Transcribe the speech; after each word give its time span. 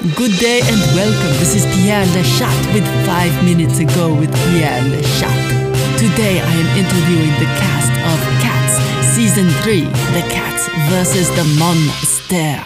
Good 0.00 0.38
day 0.38 0.60
and 0.64 0.80
welcome. 0.96 1.38
This 1.40 1.54
is 1.54 1.66
Pierre 1.76 2.06
Le 2.06 2.22
Chat 2.22 2.74
with 2.74 2.86
five 3.04 3.44
minutes 3.44 3.80
ago 3.80 4.14
with 4.14 4.34
Pierre 4.34 4.82
Le 4.82 5.02
Chat. 5.02 5.98
Today 5.98 6.40
I 6.40 6.52
am 6.54 6.78
interviewing 6.78 7.28
the 7.38 7.44
cast 7.60 7.92
of 8.08 8.18
Cats 8.40 9.14
Season 9.14 9.50
3, 9.62 9.80
The 9.82 10.26
Cats 10.32 10.68
versus 10.88 11.28
the 11.36 11.44
Monster. 11.58 12.64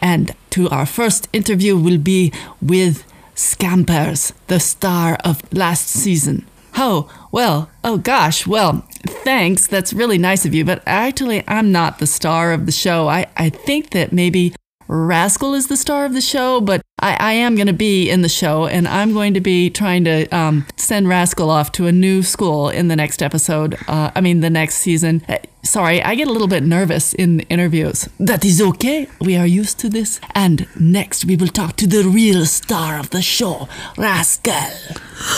And 0.00 0.36
to 0.50 0.68
our 0.68 0.86
first 0.86 1.28
interview 1.32 1.76
will 1.76 1.98
be 1.98 2.32
with 2.62 3.02
Scampers, 3.34 4.32
the 4.46 4.60
star 4.60 5.18
of 5.24 5.42
last 5.52 5.88
season. 5.88 6.46
Oh, 6.76 7.12
well, 7.32 7.68
oh 7.82 7.98
gosh, 7.98 8.46
well, 8.46 8.86
thanks. 9.24 9.66
That's 9.66 9.92
really 9.92 10.18
nice 10.18 10.46
of 10.46 10.54
you. 10.54 10.64
But 10.64 10.84
actually, 10.86 11.42
I'm 11.48 11.72
not 11.72 11.98
the 11.98 12.06
star 12.06 12.52
of 12.52 12.64
the 12.64 12.70
show. 12.70 13.08
I, 13.08 13.26
I 13.36 13.50
think 13.50 13.90
that 13.90 14.12
maybe 14.12 14.54
Rascal 14.88 15.54
is 15.54 15.66
the 15.66 15.76
star 15.76 16.04
of 16.04 16.14
the 16.14 16.20
show, 16.20 16.60
but 16.60 16.82
I, 17.00 17.16
I 17.18 17.32
am 17.32 17.56
going 17.56 17.66
to 17.66 17.72
be 17.72 18.08
in 18.08 18.22
the 18.22 18.28
show 18.28 18.66
and 18.66 18.86
I'm 18.86 19.12
going 19.12 19.34
to 19.34 19.40
be 19.40 19.68
trying 19.70 20.04
to 20.04 20.26
um, 20.28 20.66
send 20.76 21.08
Rascal 21.08 21.50
off 21.50 21.72
to 21.72 21.86
a 21.86 21.92
new 21.92 22.22
school 22.22 22.68
in 22.68 22.88
the 22.88 22.96
next 22.96 23.22
episode. 23.22 23.76
Uh, 23.88 24.10
I 24.14 24.20
mean, 24.20 24.40
the 24.40 24.50
next 24.50 24.76
season. 24.76 25.22
Uh, 25.28 25.38
sorry, 25.62 26.02
I 26.02 26.14
get 26.14 26.28
a 26.28 26.32
little 26.32 26.48
bit 26.48 26.62
nervous 26.62 27.12
in 27.12 27.40
interviews. 27.40 28.08
That 28.20 28.44
is 28.44 28.62
okay. 28.62 29.08
We 29.20 29.36
are 29.36 29.46
used 29.46 29.78
to 29.80 29.88
this. 29.88 30.20
And 30.34 30.66
next, 30.78 31.24
we 31.24 31.36
will 31.36 31.48
talk 31.48 31.76
to 31.76 31.86
the 31.86 32.04
real 32.04 32.46
star 32.46 32.98
of 32.98 33.10
the 33.10 33.22
show, 33.22 33.68
Rascal. 33.98 34.52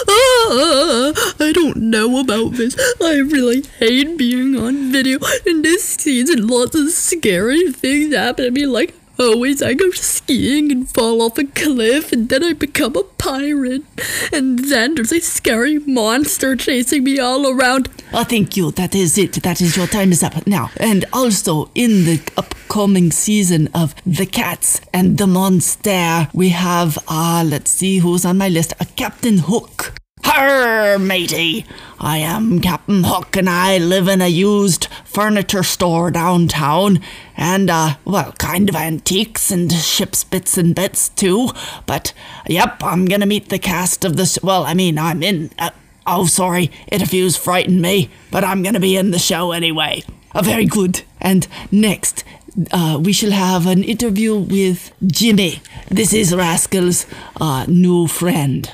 Ah, 0.09 1.13
I 1.41 1.53
don't 1.55 1.77
know 1.77 2.21
about 2.21 2.53
this. 2.53 2.77
I 3.01 3.17
really 3.17 3.63
hate 3.79 4.19
being 4.19 4.57
on 4.57 4.93
video. 4.93 5.19
In 5.47 5.63
this 5.63 5.85
season, 5.85 6.47
lots 6.47 6.75
of 6.75 6.91
scary 6.91 7.73
things 7.73 8.15
happen 8.15 8.45
to 8.45 8.51
me, 8.51 8.67
like 8.67 8.95
always 9.19 9.63
I 9.63 9.75
go 9.75 9.91
skiing 9.91 10.71
and 10.71 10.89
fall 10.89 11.23
off 11.23 11.39
a 11.39 11.45
cliff, 11.45 12.13
and 12.13 12.29
then 12.29 12.45
I 12.45 12.53
become 12.53 12.97
a 12.97 13.03
pirate. 13.03 13.83
And 14.33 14.59
then 14.71 14.95
there's 14.95 15.13
a 15.13 15.21
scary 15.21 15.79
monster 15.81 16.57
chasing 16.57 17.05
me 17.05 17.19
all 17.19 17.47
around. 17.47 17.89
Oh, 18.13 18.25
thank 18.25 18.57
you. 18.57 18.71
That 18.73 18.95
is 18.95 19.19
it. 19.19 19.35
That 19.43 19.61
is 19.61 19.77
your 19.77 19.87
time 19.87 20.13
is 20.13 20.23
up 20.23 20.47
now. 20.47 20.71
And 20.79 21.05
also 21.13 21.71
in 21.75 22.05
the 22.05 22.21
upcoming 22.37 23.11
season 23.11 23.69
of 23.75 23.95
The 24.07 24.27
Cats 24.27 24.81
and 24.93 25.19
the 25.19 25.27
Monster, 25.27 26.29
we 26.33 26.51
have, 26.51 26.99
uh, 27.09 27.45
let's 27.47 27.71
see 27.71 27.99
who's 27.99 28.25
on 28.25 28.39
my 28.39 28.49
list, 28.49 28.73
a 28.81 28.85
Captain 28.85 29.39
Hook. 29.39 29.98
Her 30.39 31.01
matey! 31.01 31.67
I 31.99 32.19
am 32.19 32.61
Captain 32.61 33.03
Hook 33.03 33.37
and 33.37 33.51
I 33.51 33.79
live 33.79 34.07
in 34.07 34.23
a 34.23 34.29
used 34.29 34.87
furniture 35.05 35.65
store 35.65 36.13
downtown. 36.13 37.01
And, 37.37 37.69
uh, 37.69 37.97
well, 38.05 38.31
kind 38.39 38.69
of 38.69 38.77
antiques 38.77 39.51
and 39.51 39.73
ship's 39.73 40.23
bits 40.23 40.57
and 40.57 40.77
bits 40.77 41.09
too. 41.09 41.51
But, 41.87 42.13
yep, 42.47 42.81
I'm 42.85 43.07
gonna 43.07 43.27
meet 43.27 43.49
the 43.49 43.59
cast 43.59 44.05
of 44.05 44.17
this. 44.17 44.39
Well, 44.41 44.65
I 44.65 44.75
mean, 44.75 44.97
I'm 44.97 45.25
in. 45.25 45.51
Uh, 45.59 45.71
oh, 46.07 46.27
sorry, 46.27 46.71
interviews 46.87 47.37
frighten 47.37 47.81
me, 47.81 48.09
but 48.31 48.45
I'm 48.45 48.63
gonna 48.63 48.79
be 48.79 48.97
in 48.97 49.11
the 49.11 49.19
show 49.19 49.51
anyway. 49.51 50.05
Uh, 50.37 50.43
very 50.43 50.67
good. 50.67 51.03
And 51.21 51.49
next, 51.73 52.23
uh, 52.71 53.01
we 53.03 53.13
shall 53.13 53.33
have 53.33 53.67
an 53.67 53.83
interview 53.83 54.37
with 54.37 54.93
Jimmy. 55.05 55.63
This 55.91 56.13
is 56.13 56.33
Rascal's 56.33 57.07
uh, 57.41 57.65
new 57.67 58.07
friend. 58.07 58.73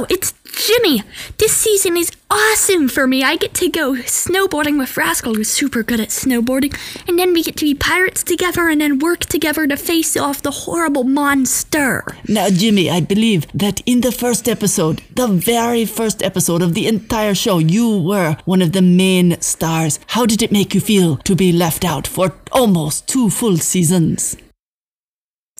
Oh, 0.00 0.06
it's 0.08 0.32
Jimmy. 0.50 1.02
This 1.36 1.54
season 1.54 1.94
is 1.94 2.10
awesome 2.30 2.88
for 2.88 3.06
me. 3.06 3.22
I 3.22 3.36
get 3.36 3.52
to 3.56 3.68
go 3.68 3.92
snowboarding 3.92 4.78
with 4.78 4.96
Rascal, 4.96 5.34
who's 5.34 5.50
super 5.50 5.82
good 5.82 6.00
at 6.00 6.08
snowboarding, 6.08 6.74
and 7.06 7.18
then 7.18 7.34
we 7.34 7.42
get 7.42 7.58
to 7.58 7.66
be 7.66 7.74
pirates 7.74 8.22
together 8.22 8.70
and 8.70 8.80
then 8.80 8.98
work 8.98 9.26
together 9.26 9.66
to 9.66 9.76
face 9.76 10.16
off 10.16 10.40
the 10.40 10.62
horrible 10.62 11.04
monster. 11.04 12.16
Now, 12.26 12.48
Jimmy, 12.48 12.88
I 12.88 13.00
believe 13.00 13.46
that 13.52 13.82
in 13.84 14.00
the 14.00 14.10
first 14.10 14.48
episode, 14.48 15.02
the 15.14 15.26
very 15.26 15.84
first 15.84 16.22
episode 16.22 16.62
of 16.62 16.72
the 16.72 16.86
entire 16.86 17.34
show, 17.34 17.58
you 17.58 17.98
were 17.98 18.38
one 18.46 18.62
of 18.62 18.72
the 18.72 18.80
main 18.80 19.38
stars. 19.42 20.00
How 20.06 20.24
did 20.24 20.40
it 20.40 20.50
make 20.50 20.72
you 20.72 20.80
feel 20.80 21.18
to 21.18 21.36
be 21.36 21.52
left 21.52 21.84
out 21.84 22.06
for 22.06 22.32
almost 22.52 23.06
two 23.06 23.28
full 23.28 23.58
seasons? 23.58 24.34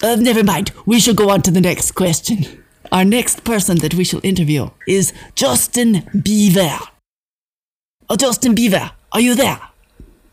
Uh, 0.03 0.17
never 0.17 0.43
mind. 0.43 0.73
We 0.87 0.99
shall 0.99 1.13
go 1.13 1.29
on 1.29 1.43
to 1.43 1.51
the 1.51 1.61
next 1.61 1.91
question. 1.91 2.61
Our 2.93 3.05
next 3.05 3.45
person 3.45 3.79
that 3.79 3.95
we 3.95 4.05
shall 4.05 4.21
interview 4.25 4.71
is 4.87 5.13
Justin 5.35 6.09
Beaver. 6.23 6.79
Oh, 8.09 8.17
Justin 8.17 8.55
Beaver, 8.55 8.91
are 9.13 9.21
you 9.21 9.35
there? 9.35 9.61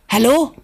Hello? 0.10 0.56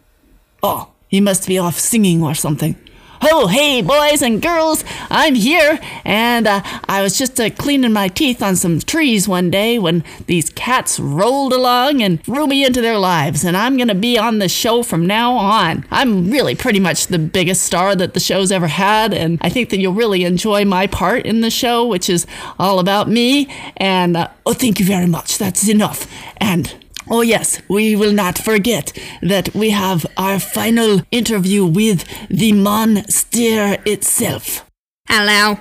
Oh, 0.63 0.89
he 1.09 1.21
must 1.21 1.47
be 1.47 1.59
off 1.59 1.77
singing 1.77 2.23
or 2.23 2.33
something. 2.33 2.75
Oh, 3.21 3.47
hey, 3.47 3.81
boys 3.81 4.21
and 4.21 4.41
girls, 4.41 4.83
I'm 5.09 5.35
here, 5.35 5.79
and 6.03 6.45
uh, 6.45 6.61
I 6.89 7.01
was 7.01 7.17
just 7.17 7.39
uh, 7.39 7.49
cleaning 7.51 7.93
my 7.93 8.09
teeth 8.09 8.41
on 8.41 8.57
some 8.57 8.79
trees 8.79 9.27
one 9.29 9.49
day 9.49 9.79
when 9.79 10.03
these 10.25 10.49
cats 10.49 10.99
rolled 10.99 11.53
along 11.53 12.01
and 12.01 12.21
threw 12.23 12.47
me 12.47 12.65
into 12.65 12.81
their 12.81 12.97
lives, 12.97 13.45
and 13.45 13.55
I'm 13.55 13.77
gonna 13.77 13.95
be 13.95 14.17
on 14.17 14.39
the 14.39 14.49
show 14.49 14.83
from 14.83 15.07
now 15.07 15.35
on. 15.35 15.85
I'm 15.89 16.31
really 16.31 16.53
pretty 16.53 16.81
much 16.81 17.07
the 17.07 17.19
biggest 17.19 17.61
star 17.61 17.95
that 17.95 18.13
the 18.13 18.19
show's 18.19 18.51
ever 18.51 18.67
had, 18.67 19.13
and 19.13 19.37
I 19.41 19.49
think 19.49 19.69
that 19.69 19.79
you'll 19.79 19.93
really 19.93 20.25
enjoy 20.25 20.65
my 20.65 20.85
part 20.87 21.25
in 21.25 21.39
the 21.41 21.49
show, 21.51 21.87
which 21.87 22.09
is 22.09 22.27
all 22.59 22.79
about 22.79 23.07
me. 23.07 23.47
And 23.77 24.17
uh, 24.17 24.27
oh, 24.45 24.53
thank 24.53 24.79
you 24.79 24.85
very 24.85 25.07
much. 25.07 25.37
That's 25.37 25.69
enough. 25.69 26.11
And 26.37 26.75
Oh, 27.15 27.21
yes, 27.21 27.61
we 27.69 27.95
will 27.95 28.11
not 28.11 28.39
forget 28.39 28.91
that 29.21 29.53
we 29.53 29.69
have 29.69 30.03
our 30.17 30.39
final 30.39 31.01
interview 31.11 31.63
with 31.63 32.05
the 32.27 32.53
monster 32.53 33.77
itself. 33.85 34.65
Hello. 35.07 35.59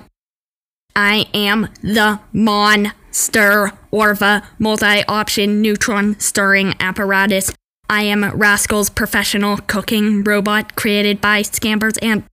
I 0.97 1.27
am 1.35 1.69
the 1.83 2.21
monster, 2.33 3.71
or 3.91 4.15
the 4.15 4.43
multi 4.59 5.05
option 5.07 5.61
neutron 5.61 6.19
stirring 6.19 6.73
apparatus. 6.81 7.53
I 7.91 8.05
am 8.05 8.25
Rascal's 8.35 8.89
professional 8.89 9.59
cooking 9.59 10.25
robot 10.25 10.75
created 10.75 11.21
by 11.21 11.43
Scampers 11.43 11.99
and 11.99 12.25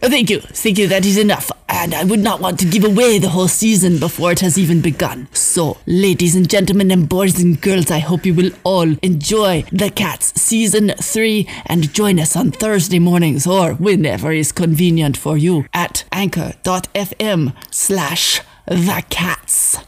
thank 0.00 0.28
you, 0.28 0.40
thank 0.40 0.76
you, 0.76 0.88
that 0.88 1.06
is 1.06 1.18
enough. 1.18 1.52
And 1.80 1.94
I 1.94 2.04
would 2.04 2.20
not 2.20 2.42
want 2.42 2.58
to 2.58 2.66
give 2.66 2.84
away 2.84 3.18
the 3.18 3.30
whole 3.30 3.48
season 3.48 3.98
before 3.98 4.32
it 4.32 4.40
has 4.40 4.58
even 4.58 4.82
begun. 4.82 5.28
So, 5.32 5.78
ladies 5.86 6.36
and 6.36 6.46
gentlemen, 6.46 6.90
and 6.90 7.08
boys 7.08 7.40
and 7.40 7.58
girls, 7.58 7.90
I 7.90 8.00
hope 8.00 8.26
you 8.26 8.34
will 8.34 8.50
all 8.64 8.94
enjoy 9.00 9.64
The 9.72 9.88
Cats 9.88 10.38
Season 10.38 10.90
3 10.90 11.48
and 11.64 11.90
join 11.94 12.20
us 12.20 12.36
on 12.36 12.50
Thursday 12.50 12.98
mornings 12.98 13.46
or 13.46 13.72
whenever 13.72 14.30
is 14.30 14.52
convenient 14.52 15.16
for 15.16 15.38
you 15.38 15.64
at 15.72 16.04
anchor.fm 16.12 17.54
slash 17.70 18.42
The 18.66 19.02
Cats. 19.08 19.78